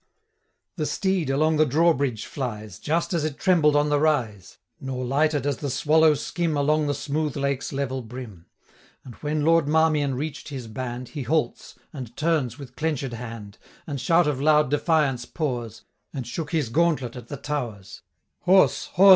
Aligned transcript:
The 0.77 0.87
steed 0.87 1.29
along 1.29 1.57
the 1.57 1.63
drawbridge 1.67 2.25
flies, 2.25 2.79
Just 2.79 3.13
as 3.13 3.23
it 3.23 3.37
trembled 3.37 3.75
on 3.75 3.89
the 3.89 3.99
rise; 3.99 4.57
445 4.79 4.81
Nor 4.87 5.05
lighter 5.05 5.39
does 5.39 5.57
the 5.57 5.69
swallow 5.69 6.15
skim 6.15 6.57
Along 6.57 6.87
the 6.87 6.95
smooth 6.95 7.37
lake's 7.37 7.71
level 7.71 8.01
brim: 8.01 8.47
And 9.05 9.13
when 9.17 9.45
Lord 9.45 9.67
Marmion 9.67 10.15
reach'd 10.15 10.47
his 10.47 10.65
band, 10.65 11.09
He 11.09 11.21
halts, 11.21 11.75
and 11.93 12.17
turns 12.17 12.57
with 12.57 12.75
clenched 12.75 13.11
hand, 13.13 13.59
And 13.85 14.01
shout 14.01 14.25
of 14.25 14.41
loud 14.41 14.71
defiance 14.71 15.25
pours, 15.25 15.81
450 16.13 16.17
And 16.17 16.25
shook 16.27 16.51
his 16.51 16.69
gauntlet 16.69 17.15
at 17.15 17.27
the 17.27 17.37
towers. 17.37 18.01
'Horse! 18.39 18.85
horse!' 18.93 19.09